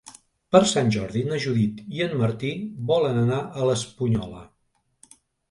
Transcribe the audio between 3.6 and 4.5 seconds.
a l'Espunyola.